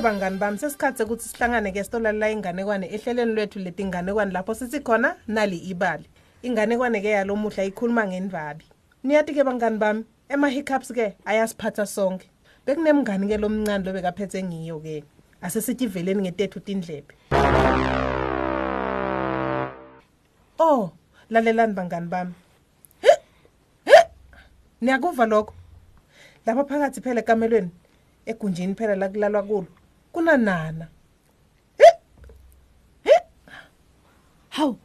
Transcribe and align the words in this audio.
bangani 0.00 0.38
bami 0.38 0.58
sesikhathi 0.58 1.02
ukuthi 1.02 1.28
sihlangane 1.28 1.72
ke 1.72 1.84
sitolalela 1.84 2.30
inganekwane 2.30 2.86
ehlelweni 2.86 3.34
lwethu 3.34 3.58
letinganekwane 3.58 4.32
lapho 4.32 4.54
sithi 4.54 4.80
khona 4.80 5.16
nali 5.26 5.58
ibali. 5.58 6.06
Inganekwane 6.42 7.00
ke 7.00 7.10
yalomuhla 7.10 7.64
ikhuluma 7.64 8.06
ngendvabi 8.06 8.64
niyati 9.04 9.34
ke 9.34 9.44
bangani 9.44 9.78
bami 9.78 10.04
ema-hiccups 10.28 10.92
ke 10.92 11.16
ayasiphatha 11.24 11.86
sonke. 11.86 12.30
Bekunemngani 12.66 13.28
ke 13.28 13.36
lomncane 13.36 13.84
lobekaphethe 13.84 14.42
ngiyo 14.42 14.80
ke. 14.80 15.04
Asesithi 15.42 15.86
veleni 15.86 16.22
ngetethu 16.22 16.60
tindlebe. 16.60 17.14
Oh 20.58 20.90
lalelani 21.30 21.74
bangani 21.74 22.08
bami. 22.08 22.34
Niyakuva 24.80 25.26
lokho? 25.26 25.54
Lapha 26.46 26.64
phakathi 26.64 27.00
phela 27.00 27.20
ekamelweni 27.20 27.70
egunjini 28.26 28.74
phela 28.74 28.96
la 28.96 29.08
kulalwa 29.08 29.42
kulo. 29.42 29.66
Kunanana? 30.14 30.86
Hawu 34.48 34.78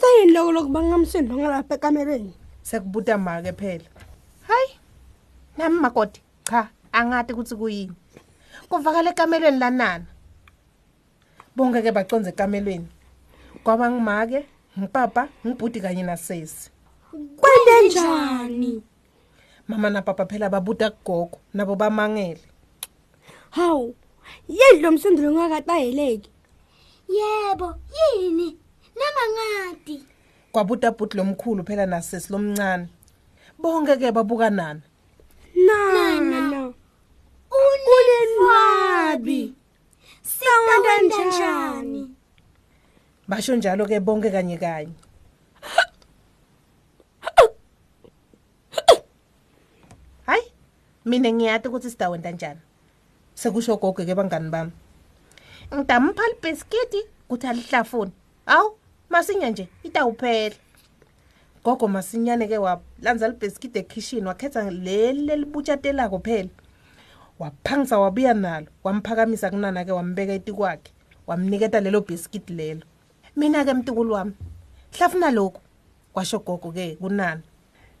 sayini 0.00 0.32
loko 0.32 0.52
lokuba 0.52 0.82
ngamsindo 0.82 1.36
ngalapha 1.36 1.74
ekamereni. 1.74 2.34
Sekubuta 2.62 3.18
make 3.18 3.52
phela. 3.52 3.88
Hayi. 4.48 4.76
Nami 5.56 5.80
makoti 5.80 6.20
cha 6.44 6.68
angati 6.92 7.32
ukuthi 7.32 7.56
kuyini? 7.56 7.96
Kuvakala 8.68 9.10
ekamelweni 9.10 9.58
lanana 9.58 10.04
bonke 11.56 11.82
ke 11.82 11.92
baconze 11.92 12.28
ekamelweni. 12.28 12.88
Kwaba 13.64 13.90
ngimake 13.90 14.44
ngipapa 14.78 15.28
ngibhudi 15.46 15.80
kanye 15.80 16.02
nasesi. 16.02 16.70
Kwente 17.10 17.88
njani 17.88 18.82
mama 19.68 19.90
napapa 19.90 20.26
phela 20.26 20.50
babuta 20.50 20.90
kugogo 20.90 21.38
nabo 21.54 21.74
bamangele. 21.76 22.40
Hawu 23.50 23.94
yini 24.48 24.80
lo 24.82 24.90
msindro 24.92 25.32
ngakatayeleki 25.32 26.30
Yebo, 27.08 27.74
yini? 27.94 28.56
Nangangadi. 28.96 30.02
kwabuta 30.52 30.90
bhuti 30.90 31.16
lomkhulu 31.16 31.64
phela 31.64 31.86
nasesi 31.86 32.32
lomncane 32.32 32.88
bonke 33.58 33.96
ke 33.96 34.12
babuka 34.12 34.50
nana 34.50 34.80
nana 35.54 36.72
Unenwabi. 37.56 39.54
Sawenda 40.22 41.02
njani? 41.02 42.10
basho 43.28 43.56
njalo 43.56 43.86
ke 43.86 44.00
bonke 44.00 44.30
kanye 44.30 44.56
kanye 44.58 44.92
hayi 50.26 50.52
mina 51.04 51.32
ngiyati 51.32 51.68
ukuthi 51.68 51.90
sidawenta 51.90 52.30
njani 52.30 52.60
sekusho 53.36 53.76
gogo 53.76 54.02
ke 54.04 54.14
bangani 54.16 54.50
bami. 54.50 54.72
Ngidampha 55.74 56.22
libhiskiti 56.32 57.04
kuthi 57.28 57.46
alihlafuni. 57.46 58.12
Awu 58.46 58.76
masinya 59.10 59.50
nje 59.50 59.68
itawuphela. 59.82 60.54
Gogo 61.64 61.88
masinyane 61.88 62.48
ke 62.48 62.58
walanza 62.58 63.28
libhiskiti 63.28 63.78
ekhishini 63.78 64.26
wakhetha 64.26 64.70
leli 64.70 65.32
elibutshatelako 65.32 66.18
phela. 66.18 66.48
Waphangisa 67.38 67.98
wabuya 67.98 68.34
nalo 68.34 68.66
wamphakamisa 68.84 69.50
kunana 69.50 69.84
ke 69.84 69.92
wambeka 69.92 70.32
etikwakhe 70.32 70.92
wamniketa 71.26 71.80
lelo 71.80 72.00
bhiskiti 72.00 72.52
lelo. 72.52 72.82
Mina-ke 73.36 73.74
mtukulu 73.74 74.14
wami 74.14 74.32
hlafuna 74.92 75.30
lokhu 75.30 75.60
kwasho 76.12 76.38
gogo 76.38 76.72
ke 76.72 76.96
kunana. 76.96 77.42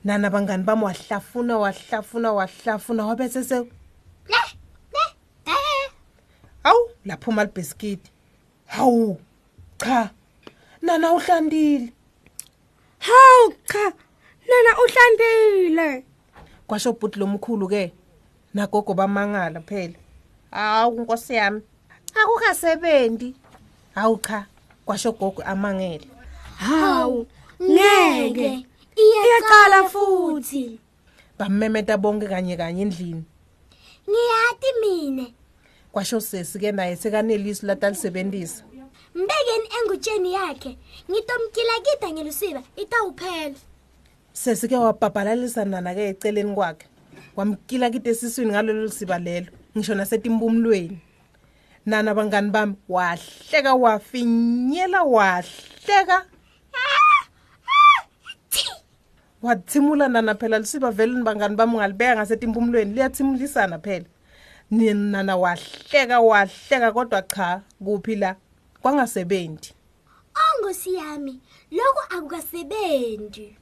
Nana 0.04 0.30
bangani 0.30 0.64
bami 0.64 0.84
wahlafuna 0.84 1.58
wahlafuna 1.58 2.32
wahlafuna 2.32 3.06
wabese 3.06 3.66
laphuma 7.26 7.44
libhiskiti 7.44 8.10
hawu 8.66 9.20
cha. 9.78 10.10
Nana 10.82 11.12
uhlandile. 11.12 11.92
Hawu 12.98 13.52
cha. 13.64 13.92
Nana 14.48 14.76
uhlandile. 14.84 16.04
Kwasho 16.66 16.92
bhuti 16.92 17.18
lomkhulu 17.18 17.68
ke 17.68 17.92
nagogo 18.54 18.94
bamangala 18.94 19.60
phela. 19.60 19.94
Hawu 20.50 21.00
nkosi 21.00 21.34
yami. 21.34 21.62
Akukasebenzi 22.14 23.34
hawu 23.94 24.16
cha. 24.16 24.46
Kwasho 24.84 25.12
gogo 25.12 25.42
amangele. 25.42 26.08
Hawu 26.58 27.26
Ngeke. 27.62 28.66
iyaqala 28.96 29.88
futhi. 29.88 30.78
Bamemeta 31.38 31.96
bonke 31.98 32.26
kanye 32.28 32.56
kanye 32.56 32.82
endlini. 32.82 33.24
Ngiyati 34.08 34.70
mina. 34.80 35.26
Kwasho 35.96 36.20
sesi 36.20 36.58
ke 36.60 36.72
naye 36.72 36.96
sekanelisi 36.96 37.66
latalisebentisa 37.66 38.64
Mbekeni 39.16 39.68
engutsheni 39.80 40.32
yakhe. 40.32 40.76
Ngitomkilakita 41.10 42.08
ngelusiba 42.12 42.62
itawuphela. 42.76 43.56
sesi 44.32 44.68
ke 44.68 44.76
wabhabhalalisa 44.76 45.64
nana 45.64 45.94
ke 45.94 46.12
eceleni 46.12 46.54
kwakhe 46.54 46.84
wamkila 47.36 47.90
kite 47.90 48.10
esiswini 48.10 48.52
ngalelo 48.52 48.88
siba 48.92 49.18
lelo 49.18 49.48
ngisho 49.76 49.94
nasetimpumulweni 49.94 51.00
nana 51.86 52.14
bangani 52.14 52.50
bami 52.50 52.74
wahleka 52.88 53.74
wafinyela 53.74 55.02
wahleka 55.02 56.26
wathimula 59.42 60.08
nana 60.08 60.34
phela 60.34 60.58
lisiba 60.58 60.90
vele 60.90 61.22
bangani 61.22 61.56
bami 61.56 61.74
ungalibeka 61.74 62.16
ngasetimpumulweni 62.16 62.94
liyathimulisana 62.94 63.78
phela 63.78 64.04
Ni- 64.70 64.94
nana 64.94 65.36
wahleka 65.36 66.20
wahleka 66.20 66.92
kodwa 66.92 67.22
cha 67.22 67.62
kuphi 67.84 68.16
la? 68.16 68.36
Kwangasebenzi 68.82 69.72
Ongosi 70.58 70.94
yami, 70.94 71.40
lokho 71.70 72.00
akukasebenzi. 72.10 73.56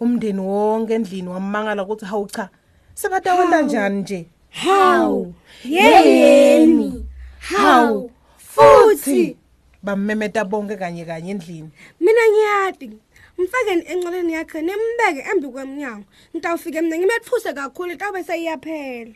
umndeni 0.00 0.40
wonke 0.40 0.94
endlini 0.94 1.28
wamangala 1.28 1.82
ukuthi 1.82 2.04
hawu 2.04 2.26
cha 2.26 2.48
sebatawenta 2.94 3.62
njani 3.62 4.00
nje? 4.00 4.26
Hawu. 4.50 5.34
Yeyeni 5.64 7.06
hawu. 7.38 8.10
Futhi 8.36 9.36
bamemeta 9.82 10.44
bonke 10.44 10.76
kanye 10.76 11.04
kanye 11.04 11.30
endlini. 11.30 11.70
Mina 12.00 12.20
ngiyati 12.30 12.90
mfakeni 13.38 13.82
encoleni 13.86 14.32
yakhe 14.32 14.62
nembeke 14.62 15.30
embi 15.32 15.48
kwemnyango. 15.48 16.04
Ngitawufike 16.36 16.80
mina 16.80 16.98
ngimethuse 16.98 17.52
kakhulu 17.52 17.96
tawube 17.96 18.24
seyiyaphela. 18.24 19.14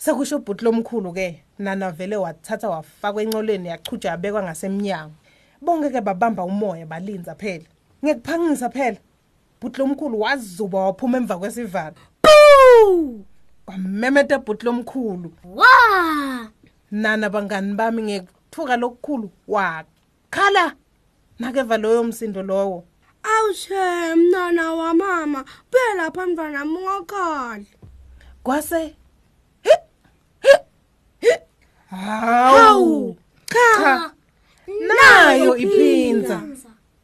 Sekusho 0.00 0.36
ubhuti 0.36 0.64
lomkhulu 0.64 1.12
ke 1.12 1.42
nana 1.58 1.90
vele 1.92 2.16
wathatha 2.16 2.68
wafakwa 2.70 3.22
encoleni 3.22 3.68
yachuja 3.68 4.10
yabekwa 4.10 4.42
ngasemnyango. 4.42 5.12
Bonke 5.60 5.90
ke 5.90 6.00
babamba 6.00 6.44
umoya 6.44 6.86
balinza 6.86 7.34
phela. 7.34 7.64
Ngekuphangisa 8.04 8.70
phela. 8.70 8.96
Bhuti 9.60 9.78
lomkhulu 9.80 10.20
wazuba 10.20 10.78
waphuma 10.78 11.18
emva 11.18 11.38
kwesivalo. 11.38 11.94
Boo! 12.22 13.20
wamemeta 13.66 14.38
bhuti 14.38 14.64
lomkhulu 14.66 15.32
Wa! 15.44 16.48
nana 16.90 17.30
bangani 17.30 17.74
bami 17.74 18.02
ngekuthuka 18.02 18.76
lokukhulu 18.76 19.30
wakhala. 19.48 20.74
Nakeva 21.38 21.76
loyo 21.76 22.04
msindo 22.04 22.42
lowo. 22.42 22.84
Awushe 23.22 24.14
mnana 24.16 24.72
wamama. 24.74 25.44
Buya 25.70 25.94
lapha 25.96 26.26
mntwana 26.26 26.64
mungakhala 26.64 27.64
kwase 28.42 28.94
hawu! 31.90 33.16
Cha! 33.46 34.12
Nayo 34.66 35.56
iphinza 35.56 36.42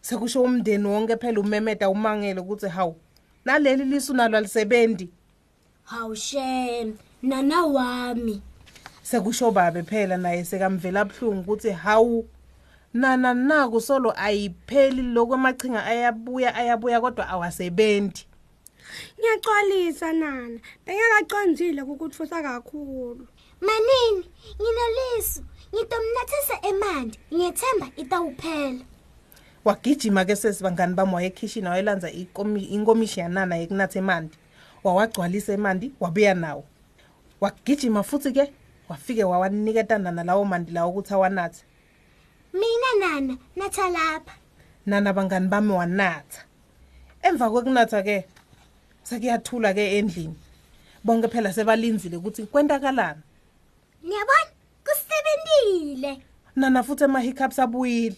sekusho 0.00 0.42
umndeni 0.42 0.86
wonke 0.86 1.16
phela 1.16 1.40
umemeda 1.40 1.90
umangele 1.90 2.40
ukuthi 2.40 2.68
hawu 2.68 2.96
naleli 3.44 3.84
lisu 3.84 4.14
nalo 4.14 4.38
alisebenzi 4.38 5.08
Hawushem, 5.84 6.94
nana 7.22 7.62
wami. 7.64 8.42
sekusho 9.02 9.50
babe 9.50 9.82
phela 9.82 10.16
naye 10.16 10.44
sekamvela 10.44 11.04
buhlungu 11.04 11.40
ukuthi 11.40 11.70
hawu 11.70 12.28
nana 12.94 13.34
naku 13.34 13.80
solo 13.80 14.12
ayipheli 14.16 15.02
lokho 15.02 15.34
amachinga 15.34 15.84
ayabuya 15.84 16.54
ayabuya 16.54 17.00
kodwa 17.00 17.28
awasebenzi 17.28 18.26
ngiyagcwalisa 19.18 20.12
nana. 20.12 20.58
Bengekaqonzile 20.86 21.82
ukutfusa 21.82 22.42
kakhulu. 22.42 23.26
Manini, 23.60 24.28
nginelisu. 24.60 25.42
Ngitomnathisa 25.74 26.56
emanti. 26.68 27.18
Ngiyethemba 27.34 27.86
itawuphela. 27.96 28.84
wagijima 29.64 30.24
ke 30.24 30.36
sesibangani 30.36 30.94
bami 30.94 31.14
wayekhishini 31.14 31.68
wayelanza 31.68 32.10
ikomi- 32.10 32.68
inkomishi 32.70 33.20
yanana 33.20 33.56
yekunatha 33.56 33.98
emanti 33.98 34.38
wawagcwalisa 34.84 35.52
emanti 35.52 35.92
wabuya 36.00 36.34
nawo 36.34 36.64
wagijima 37.40 38.02
futhi 38.02 38.32
ke 38.32 38.52
wafike 38.88 39.24
wawaniketa 39.24 39.98
nana 39.98 40.24
lawo 40.24 40.44
manti 40.44 40.72
lawo 40.72 40.90
ukuthi 40.90 41.14
awanathe 41.14 41.64
Mina 42.52 42.90
nana, 43.08 43.36
natha 43.56 43.88
lapha. 43.90 44.34
nana 44.86 45.12
bangani 45.12 45.48
bami 45.48 45.72
wanatha 45.72 46.44
emva 47.22 47.50
kwekunatha 47.50 48.02
ke 48.02 48.24
sekuyathula 49.02 49.74
ke 49.74 49.98
endlini 49.98 50.36
bonke 51.04 51.28
phela 51.28 51.52
sebalinzile 51.52 52.16
ukuthi 52.16 52.46
kwendakalani 52.46 53.20
Ngiyabona? 54.06 54.50
Kusebentile. 54.84 56.12
abuyile 56.12 56.22
nana 56.56 56.82
futhi 56.82 57.04
ama-hiccups 57.04 57.58
abuyile. 57.58 58.16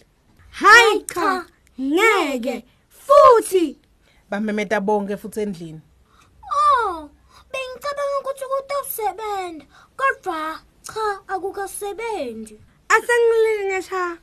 Hayi 0.51 1.03
cha 1.03 1.45
ngeke 1.79 2.65
futhi. 2.89 3.77
Bamemeta 4.29 4.79
bonke 4.81 5.17
futhi 5.17 5.41
endlini. 5.41 5.81
Oh 6.51 7.09
bengicabanga 7.51 8.19
ukuthi 8.21 8.45
kutosebenza 8.51 9.65
kodwa 9.97 10.59
cha 10.83 11.19
akukasebenzi. 11.27 12.59
Asengilile 12.89 13.65
ngesha. 13.69 14.17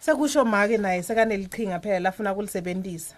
Sekusho 0.00 0.44
make 0.44 0.78
naye 0.78 1.02
sekanelichinga 1.02 1.80
phela 1.80 2.00
lafuna 2.00 2.32
ukulisebenzisa 2.32 3.16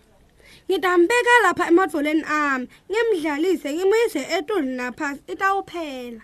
ngidambeka 0.71 1.41
lapha 1.43 1.69
emadvoleni 1.69 2.25
ami 2.27 2.69
ngimdlalise 2.91 3.73
ngimuyise 3.75 4.21
etuli 4.39 4.77
naphasi 4.77 5.23
itawuphela. 5.27 6.23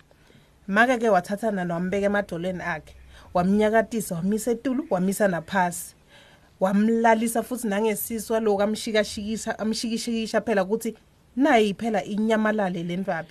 Make-ke 0.68 1.08
wathathana 1.08 1.64
nawambeka 1.64 2.06
emadolweni 2.06 2.62
akhe 2.62 2.94
wamnyakatisa 3.34 4.14
wamisa 4.14 4.50
etulu 4.50 4.86
wamisa 4.90 5.28
naphasi. 5.28 5.94
Wamlalisa 6.60 7.42
futhi 7.42 7.68
nangesisu 7.68 8.36
aloku 8.36 8.62
amshikashikisha 8.62 9.58
amshikishikisha 9.58 10.40
phela 10.40 10.64
ukuthi 10.64 10.94
nayi 11.36 11.74
phela 11.74 12.04
inyamalale 12.04 12.82
le 12.82 12.96
ndvabi 12.96 13.28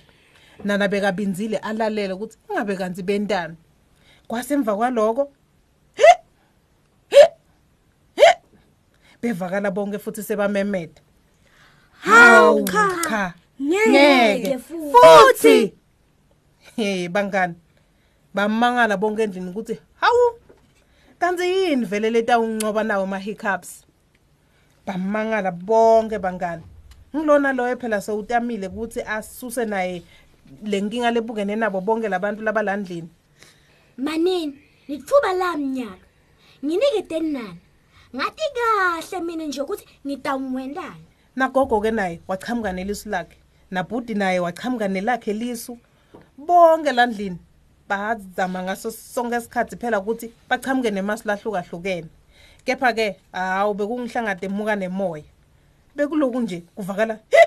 nana 0.64 0.88
bekabinzile 0.88 1.56
alalele 1.56 2.12
ukuthi 2.12 2.38
ingabe 2.50 2.76
kanzi 2.76 3.02
bentana. 3.02 3.54
Kwasemva 4.28 4.76
kwaloko 4.76 5.32
bevakala 9.22 9.70
bonke 9.70 9.98
futhi 9.98 10.22
sebamemeda 10.22 11.00
hawu 12.00 12.64
cha. 12.64 13.34
ngeke 13.60 14.58
futhi. 14.58 15.77
hey 16.76 17.08
bangani? 17.08 17.54
Bamangala 18.34 18.96
bonke 18.96 19.22
endlini 19.22 19.50
ukuthi 19.50 19.78
hawu 20.00 20.38
kanti 21.18 21.42
yini 21.42 21.84
vele 21.84 22.10
letawuncoba 22.10 22.84
nawo 22.84 23.04
ama-hiccups 23.04 23.84
bamangala 24.86 25.50
bonke 25.50 26.18
bangani. 26.18 26.62
Ngilona 27.16 27.52
loyo 27.52 27.76
phela 27.76 28.00
sewutamile 28.00 28.66
ukuthi 28.68 29.00
asuse 29.02 29.64
naye 29.64 30.02
le 30.64 30.80
nkinga 30.80 31.10
lebukene 31.10 31.56
nabo 31.56 31.80
bonke 31.80 32.08
labantu 32.08 32.42
labalandlini 32.42 33.08
manini 33.96 34.58
lithuba 34.88 35.32
lami 35.32 35.66
nyaka 35.66 36.06
nginike 36.64 37.20
nani 37.20 37.60
ngathi 38.16 38.42
kahle 38.54 39.20
mina 39.20 39.44
nje 39.44 39.60
ukuthi 39.62 39.84
ngitawumwendana 40.06 40.96
nagogo-ke 41.36 41.90
naye 41.90 42.20
wachamuka 42.28 42.72
nelisu 42.72 43.08
lakhe. 43.08 43.36
Nabhudi 43.70 44.14
naye 44.14 44.40
wachamuka 44.40 44.88
nelakhe 44.88 45.32
lisu 45.32 45.78
bonke 46.38 46.92
landlini 46.92 47.38
bazama 47.88 48.62
ngaso 48.62 48.90
sonke 48.90 49.36
isikhathi 49.36 49.76
phela 49.76 49.98
ukuthi 50.00 50.32
bachamuke 50.48 50.90
nemasu 50.90 51.28
lahlukahlukene 51.28 52.08
kepha-ke 52.68 53.16
hawu 53.32 53.74
bekungihlangade 53.74 54.46
emuka 54.46 54.76
nemoya. 54.76 55.24
Bekuloku 55.96 56.40
nje 56.40 56.62
kuvakala 56.74 57.14
hi 57.30 57.42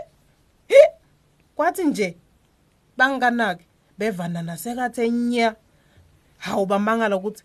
hi. 0.67 0.81
Kwathi 1.55 1.83
nje 1.83 2.17
banganaki 2.97 3.65
bevana 3.97 4.41
nasekathe 4.41 5.09
nya 5.09 5.55
hawu 6.37 6.65
bamangala 6.65 7.15
ukuthi 7.15 7.43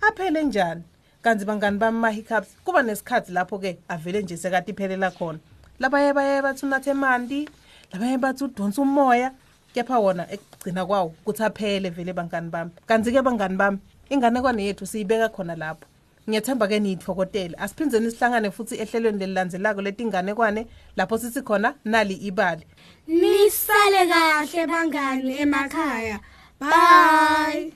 aphele 0.00 0.42
njani? 0.42 0.82
Kanti 1.22 1.44
bangani 1.44 1.78
bama-hiccups? 1.78 2.48
Kuba 2.64 2.82
nesikhathi 2.82 3.32
lapho-ke 3.32 3.78
avele 3.88 4.22
nje 4.22 4.36
sekade 4.36 4.72
iphelela 4.72 5.10
khona. 5.10 5.38
Labaye 5.78 6.12
baye 6.12 6.42
bathi 6.42 6.66
unathe 6.66 6.90
emanti 6.90 7.48
labaye 7.92 8.18
bathi 8.18 8.44
udonsa 8.44 8.82
umoya 8.82 9.32
kepha 9.74 9.98
wona 9.98 10.24
ekugcina 10.32 10.86
kwawo 10.86 11.14
kuthi 11.24 11.42
aphele 11.42 11.90
vele 11.90 12.12
bangani 12.12 12.50
bami. 12.50 12.70
Kanti-ke 12.86 13.22
bangani 13.22 13.56
bami 13.56 13.78
inganekwane 14.10 14.64
yethu 14.64 14.86
siyibeka 14.86 15.28
khona 15.28 15.56
lapho. 15.56 15.86
Ngiyethemba-ke 16.28 16.80
niyithokotele 16.80 17.54
asiphinzeni 17.58 18.10
sihlangane 18.10 18.50
futhi 18.50 18.74
ehlelweni 18.82 19.18
lelilandzelako 19.18 19.80
letinganekwane 19.82 20.66
lapho 20.96 21.18
sithi 21.18 21.42
khona 21.42 21.74
nali 21.84 22.14
ibali. 22.14 22.64
Nisale 23.08 24.06
kahle 24.08 24.66
bangani 24.66 25.32
emakhaya. 25.42 26.20
Bye. 26.60 27.72